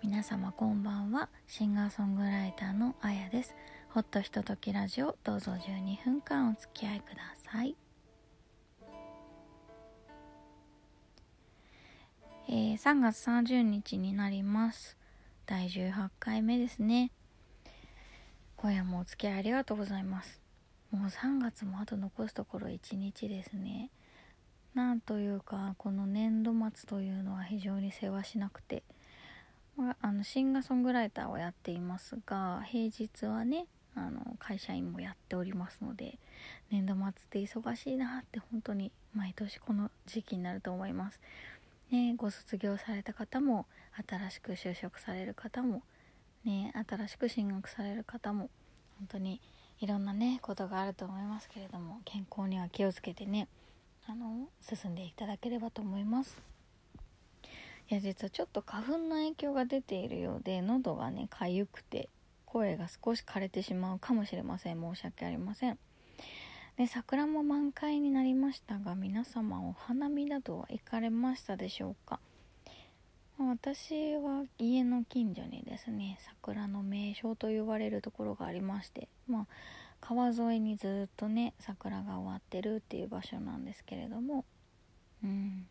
[0.00, 1.28] 皆様こんばんは。
[1.48, 3.56] シンガーソングライターのあやです。
[3.90, 7.74] ほっとひとときラジオどうぞ12分間お付き合いください。
[12.48, 14.96] えー、3月30日になります。
[15.46, 17.10] 第18回目ですね。
[18.56, 20.40] 今夜もお付き合いありがとうございます。
[20.92, 23.90] もう3月もあと残すところ1日ですね。
[24.74, 28.84] なんというかこの年度末というのは非常に世話しなくて。
[30.00, 36.18] あ、のシンガーソングライターをやっていますが平日はねあの会社員もやっておりますので
[36.70, 41.20] 年度末って忙しいなって本当に毎年この時期になると思います。
[41.90, 43.66] ね、ご卒業された方も
[44.06, 45.82] 新しく就職される方も、
[46.44, 48.50] ね、新しく進学される方も
[48.98, 49.40] 本当に
[49.80, 53.48] いろんなねことがあると思いますけれども健康には気をつけてね
[54.06, 56.57] あの進んでいただければと思います。
[57.90, 62.10] いや実はちょっと花粉の影響が出ているようで喉がねかゆくて
[62.44, 64.80] 声が少し枯れてしまうかもしれません。
[64.80, 65.78] 申し訳ありません。
[66.76, 72.20] で桜も満開になりましたが皆様お花見などは行かれましたでしょうか？
[73.38, 79.46] 私は家の近所にですね桜の名所と言われるところがありましてまあ
[80.00, 84.44] 川沿いにずっとね桜が終わってるっていう場所なんですけれども
[85.24, 85.66] うん。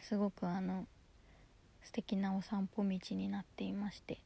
[0.00, 0.86] すごくあの
[1.88, 4.18] 素敵なお散歩道になっていまして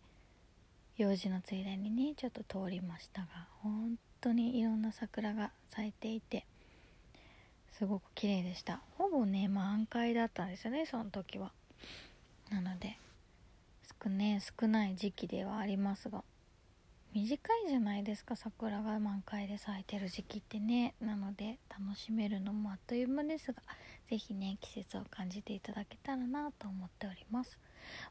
[0.97, 3.29] 用事のついでにねちょっと通りましたが
[3.63, 6.45] 本当にいろんな桜が咲いていて
[7.79, 8.81] すごく綺麗でした。
[8.99, 11.53] ほぼね満開だったんですよねその時は。
[12.51, 12.99] なので
[14.03, 16.25] 少,、ね、少ない時期ではありますが
[17.15, 20.95] 短いじゃないですか桜が満開で咲いてる時期ってね。
[21.01, 23.63] なので楽しめるのもあっという間ですが
[24.13, 27.59] 是非ね季節を感じていただけたらなと思っております。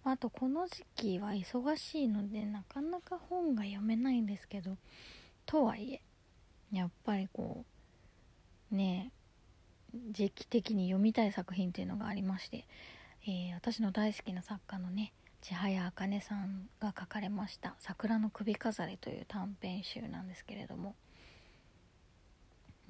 [0.03, 4.77] あとこの時期は忙しいのでなかなか本が読めないんですけど
[5.45, 6.01] とはいえ
[6.75, 7.65] やっぱりこ
[8.71, 9.11] うね
[10.09, 12.65] 時期的に読みたい作品っていうのがありまして、
[13.27, 20.95] えー、私の大好きな作家のね千早茜さんが書かれました「桜の首飾り」という短編集なんですけれども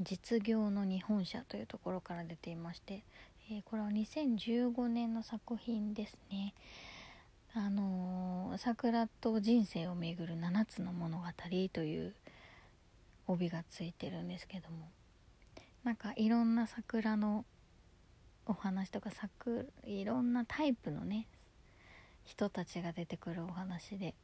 [0.01, 3.03] 実業の日本社というところから出ていまして、
[3.49, 6.53] えー、これは2015年の作品ですね。
[7.53, 11.25] あのー、桜と人生をめぐる7つの物語
[11.73, 12.15] という
[13.27, 14.89] 帯がついてるんですけども
[15.83, 17.43] なんかいろんな桜の
[18.45, 21.27] お話とか桜いろんなタイプのね
[22.23, 24.15] 人たちが出てくるお話で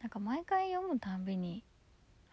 [0.00, 1.62] なんか毎回読むたんびに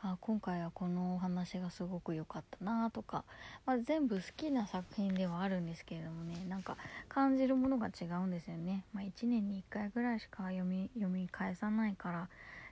[0.06, 3.24] あ今回はこのお話がすごく良かったなとか、
[3.66, 6.76] まあ、全部好きな作品ではあるんですけれどもねなんか
[7.08, 12.28] 感じるものが違うんですよね、まあ、1年に1回ぐらいしか読み読み返さないからっ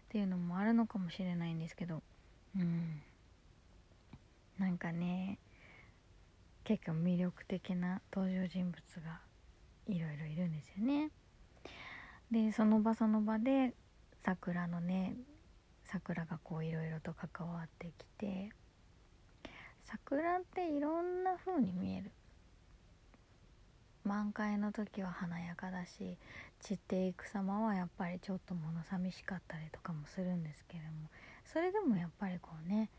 [0.10, 2.02] ていうのもあるのかもしれないんですけど。
[2.58, 3.02] うん。
[4.60, 5.40] なんかね
[6.66, 9.20] 結構魅力的な登場人物が
[9.88, 11.10] いろいろいるんですよね。
[12.30, 13.74] でその場その場で
[14.24, 15.16] 桜のね
[15.92, 18.50] 桜がこういろいろと関わってきて
[19.84, 22.12] 桜っていろんな風に見える。
[24.04, 26.18] 満開の時は華やかだし
[26.60, 31.10] 散っていく様はやっぱりちょっと物寂しかったりとかもするんですけれども
[31.46, 32.90] それでもやっぱりこうね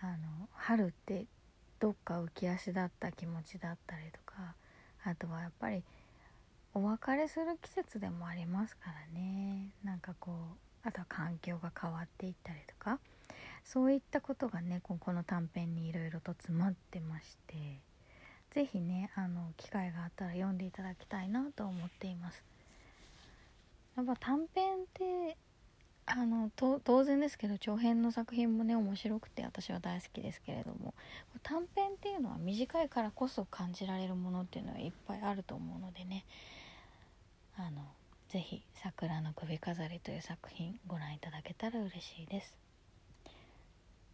[0.00, 1.26] あの春って
[1.78, 4.54] どっか浮き足だった気持ちだったりとか
[5.04, 5.84] あとはやっぱり
[6.74, 9.70] お別れする季節でもありますからね。
[9.84, 12.98] なんかこうあとは環境が変わっていったりとか
[13.62, 17.54] そういったことがねこの短編にいろいろと詰まってまして
[18.54, 22.42] 是非ねあの機会があったら読んでいただきたいなと思っています。
[23.96, 25.36] やっぱ短編って
[26.06, 30.94] あの当然ですけど長編の作品もね面白くて私は大好きですけれども
[31.42, 36.24] 短編っていうのは短いからこそ感じられるものっていうのはいっぱいあると思うのでね
[37.58, 37.82] あの
[38.28, 42.56] ぜひ「桜の首飾り」という作品ご覧いただけたら嬉しいです。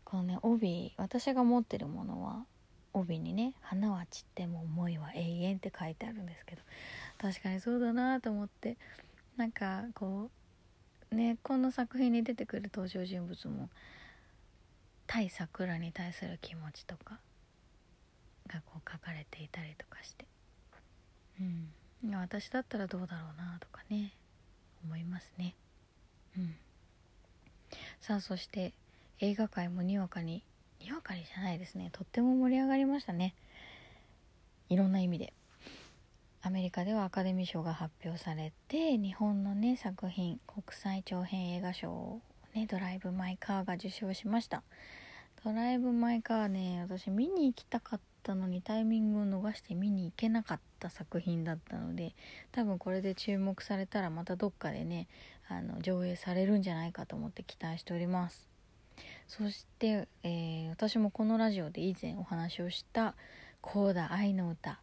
[0.05, 2.47] このね帯私が持ってるものは
[2.93, 6.63] 帯にね「花は散っても思いは永遠」って書いてあるんですけど
[7.19, 8.77] 確かにそうだなと思って
[9.37, 10.31] なんかこ
[11.11, 13.69] うねこの作品に出てくる登場人物も
[15.09, 17.19] 対桜に対する気持ちとか
[18.47, 20.25] がこう書かれていたりとかして。
[21.41, 21.73] うん。
[22.13, 24.13] 私だったらどうだろうなとかね
[24.85, 25.55] 思いますね。
[26.37, 26.55] うん。
[28.01, 28.73] さあそして
[29.21, 30.43] 映画界もにわかに
[30.81, 31.89] にわかにじゃないですね。
[31.93, 33.35] とっても盛り上がりましたね。
[34.69, 35.33] いろんな意味で。
[36.43, 42.21] アメリカではアカデミー賞が発表されて日本のね作品国際長編映画賞を
[42.55, 44.63] ねドライブ・マイ・カーが受賞しました。
[45.43, 52.15] ドライブ・マイ・カーね私見に行きたかったたのにタイミングを逃して見に行けなかった作品だったので
[52.51, 55.07] 多分これで注目されたらまたどっかでね
[55.49, 58.49] あの上映されるんじゃないかと思って期待しております。
[59.29, 63.15] そして、えー、私もこのラジオで以前お話をした
[63.61, 64.81] 「コーダ愛の歌」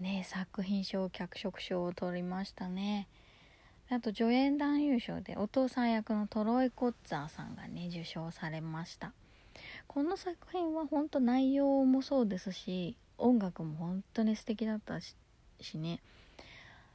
[0.00, 3.08] ね作品賞脚色賞を取りましたね。
[3.90, 9.12] あと助演男優賞でお父さん役のトロイ・コッツァーさんがね受賞されました。
[9.86, 15.14] この作品は本当内容もそうですし音楽も本当に素敵だったし
[15.74, 16.00] ね。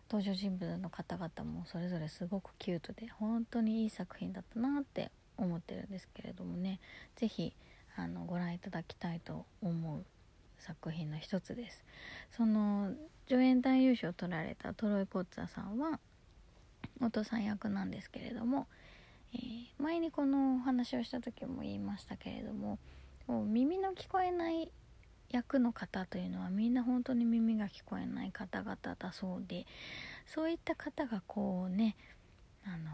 [0.09, 6.79] 登場人物の方々もそれぞれすごくキュートで本当にいい作品だったなって思ってるんですけれどもね。
[7.17, 7.53] 是非
[8.27, 10.05] ご覧いただきたいと思う
[10.59, 11.83] 作品の一つです。
[12.31, 12.93] その
[13.27, 15.99] 助演男優賞を取られたトロイ・コッツァさんは
[17.01, 18.67] お父さん役なんですけれども、
[19.33, 22.79] えー、前にこのお話をした時も言いましたけれども
[23.27, 24.71] もう耳の聞こえない
[25.29, 29.65] 役の方というのはみんな本当に耳が聞こえない方々だそうで
[30.25, 31.95] そういった方がこうね
[32.65, 32.91] あの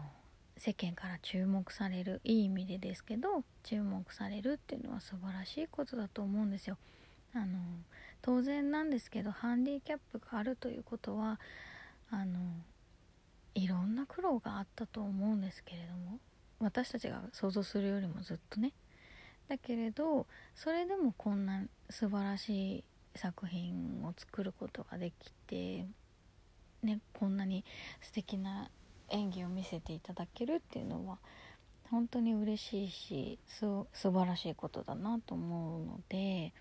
[0.56, 6.78] 世間から注目されるいい意味でですけど注目されるっていうのは素晴らしいことだと思うんですよ。
[7.34, 7.58] あの
[8.22, 11.40] 当然なんですけどハンディキャップがあるということは
[12.10, 12.38] あの
[13.54, 16.18] いろんな苦労があったと思うんですけれども
[16.60, 18.72] 私たちが想像するよりもずっとね。
[19.48, 22.84] だけれどそれでもこんな素晴らしい
[23.14, 25.86] 作品を作ることができて、
[26.82, 27.64] ね、こんなに
[28.00, 28.70] 素敵な
[29.10, 31.18] 演技を見せていただけるっていうのは
[31.90, 36.52] 本当に嬉しいし素晴らしいことだなと思うので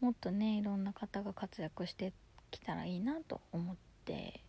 [0.00, 2.12] もっとねいろんな方が活躍して
[2.50, 4.40] きたらいいなと思って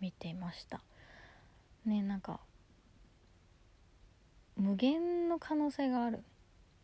[0.00, 0.82] 見ていました。
[1.84, 2.40] ねなんか
[4.56, 6.22] 無限の可能性がある。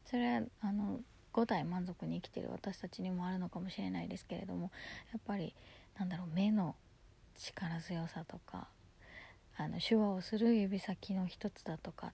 [0.06, 1.00] それはあの
[1.32, 4.70] 5代満足に生きてる私たちにもあるのかもしれないですけれども
[5.12, 5.54] やっぱり
[5.98, 6.76] なんだろう目の
[7.36, 8.68] 力強さとか
[9.58, 12.12] あの手話をする指先の一つだとか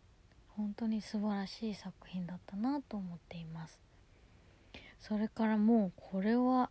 [0.56, 3.80] 本当に素晴らしい作品だったなと思っています。
[5.00, 6.70] それからもうこれは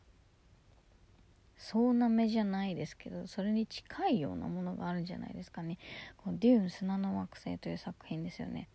[1.61, 5.77] そうな目じゃないですけどそれに近いようなものがあるんじゃないですかね。
[6.17, 8.67] このデューン砂の惑星という作品ですよね。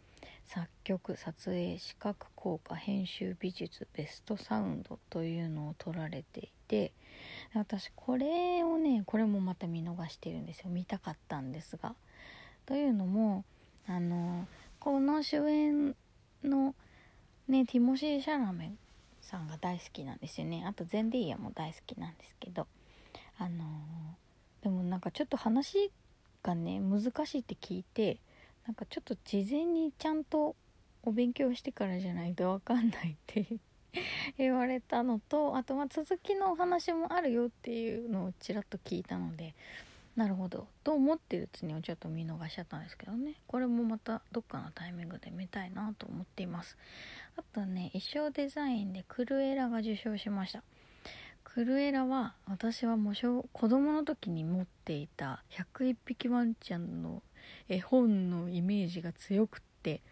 [0.46, 6.92] 作曲撮影視覚効果編集美術ベストサウンドというのを取られていて
[7.54, 10.70] 私これをねこれもまた見逃してるんですよ。
[10.70, 11.96] 見たかったんですが。
[12.66, 13.44] というのも
[13.88, 14.46] あの
[14.78, 15.96] この主演
[16.44, 16.76] の
[17.48, 18.78] ねティモシー・シャラメン
[19.20, 20.64] さんが大好きなんですよね。
[20.64, 22.68] あとゼンディーヤも大好きなんですけど。
[23.38, 23.64] あの
[24.62, 25.90] でもなんかちょっと話
[26.42, 28.18] がね難しいって聞いて
[28.66, 30.56] なんかちょっと事前にちゃんと
[31.02, 33.46] お勉強してからじゃないと分かんないって
[34.36, 39.54] 言われたのとあとま続きのお話もあるよっていうのをちらっと聞いたので
[40.16, 43.34] なるほどと思ってるうちにちょっと見逃しちゃったんですけどね。
[43.46, 46.78] これもまたどっかのタイミングで見たいなと思っています。
[47.36, 50.62] あとね衣装デザインでクルエラが受賞しました。
[51.56, 57.22] クルエラは私はもう子供の時に持っていた101匹ワンちゃんの
[57.70, 60.02] 絵本のイメージが強くって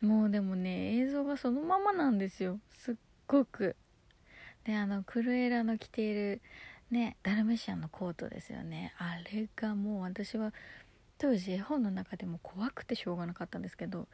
[0.00, 2.58] もうでもね映像がそのままなんですよ。
[2.72, 2.94] すっ
[3.28, 3.76] ごく。
[4.64, 6.42] であのクルエラの着ている
[6.90, 8.92] ねダルメシアンのコートですよね。
[8.98, 10.52] あれがもう私は
[11.18, 14.08] 当時絵本の中でも怖くてしょうがなかったんですけど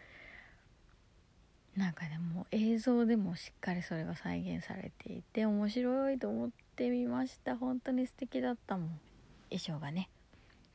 [1.76, 7.56] なんかでも映像でもしっかりそれが再現されていて面白いと思ってみました。
[7.56, 9.00] 本当に素敵だったもん。
[9.48, 10.10] 衣装がね。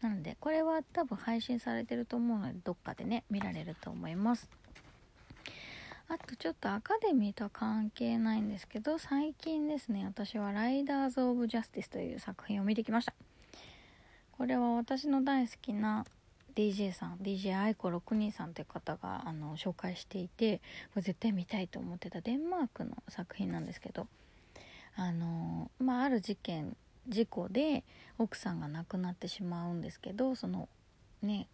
[0.01, 4.49] なのでこれは多分配信されてると思うのでどっかでね見られると思います。
[6.09, 13.13] あとちょっとアカデミーとは関係ないんですけど最近ですね私は「ライダーズ・オブ・ジャスティス」という作品を見てきました。
[14.31, 16.05] これは私の大好きな
[16.57, 24.07] DJ さん DJ 愛子62さんという方があの紹介していてこれ絶対見たいと思ってたデンマークの作品なんですけど
[24.95, 26.75] あのまあある事件
[27.07, 27.83] 事故で
[28.17, 30.67] 奥さんが亡くなってしまうんですけどその
[31.21, 31.47] ね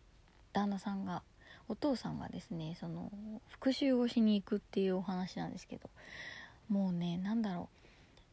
[0.54, 1.22] 旦那さんが
[1.68, 3.12] お父さんがですねその
[3.50, 5.90] 復讐をしに行くっていうお話なんですけど
[6.70, 7.84] もうね何だろう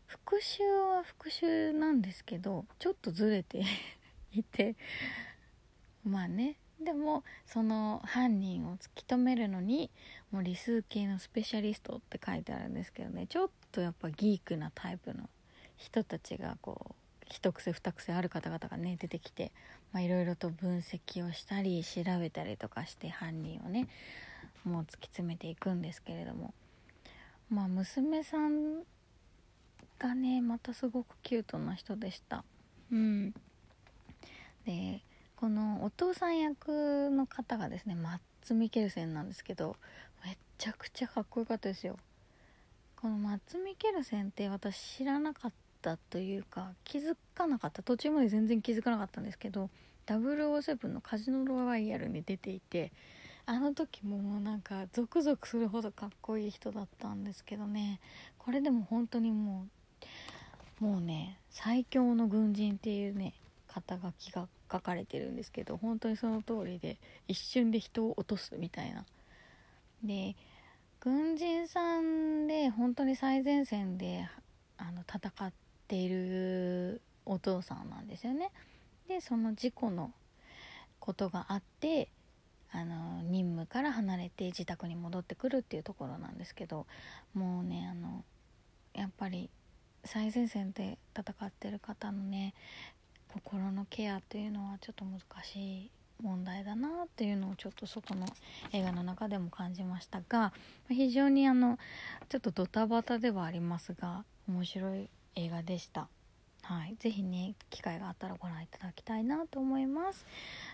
[0.07, 0.65] 復讐
[0.97, 3.65] は復讐なんですけどちょっとずれて
[4.33, 4.77] いて
[6.11, 6.57] まあね。
[6.85, 9.91] でもその犯人を突き止めるのに
[10.31, 13.27] もう理数系のスペシャリストって書いてあるんですけどね。
[13.27, 15.29] ちょっとやっぱギークなタイプの
[15.77, 16.95] 人たちがこう
[17.27, 19.53] 一癖二癖ある方々がね出てきて
[19.95, 23.89] いろいろと分析をしたり調べたりとかして犯人をね
[24.65, 26.55] もう突き詰めていくんですけれども。
[27.51, 28.85] まあ娘さん
[29.99, 32.45] がねまたすごくキュートな人でした。
[32.91, 33.35] うん。
[34.65, 35.03] で
[35.41, 39.75] このお父さん役の方がですねマッツ・ミケルセンなんですけど
[40.23, 41.97] めっちゃくちゃかっこよかったですよ。
[42.97, 47.83] このマッツ・ミケルセンって私知らなかったというか気づかなかった。
[47.83, 49.71] 途中まで全然気づかなかったんですけど
[50.07, 52.93] 007のカジノロワイヤルに出ていて
[53.47, 57.99] あの時ももうなんかゾクゾクするほどかっこいい人だったんですけどね。
[58.37, 59.67] これでも本当にも
[60.83, 63.33] うもうね最強の軍人っていうね
[63.73, 66.99] 肩書きが書かれてるんですけど本当にその通りで
[67.29, 69.05] 一瞬で人を落とすみたいな
[70.03, 70.35] で
[70.99, 74.29] 軍人さんで本当に最前線で
[74.77, 75.53] あの戦っ
[75.87, 78.51] ているお父さんなんですよね。
[79.09, 80.13] でその事故の
[80.99, 82.09] ことがあって
[82.73, 86.87] あの任務から離れて自宅に戻ってくるっていうところなんですけど
[87.35, 88.25] もうねあの
[88.95, 89.51] やっぱり
[90.05, 92.55] 最前線で戦ってる方のね
[93.33, 95.91] 心のケアっていうのはちょっと難しい
[96.23, 98.27] 問題だなっていうのをちょっとそこの
[98.73, 100.53] 映画の中でも感じましたが
[100.89, 101.79] 非常にあの
[102.29, 106.09] ちょっとドタバタではありますが面白い映画でした。
[106.71, 110.25] はい、ぜひね機会があったらご覧いただきたいなと思います。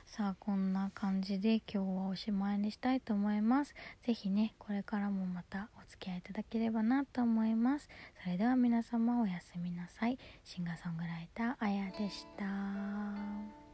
[0.04, 3.74] さあこんな感じで今日はおしまいにしたいと思います。
[4.04, 7.88] ぜひねこれからもまたお付き合いいただければなと思います。
[8.22, 10.18] それでは皆様おやすみなさい。
[10.44, 13.65] シンガーソングライターあやでした。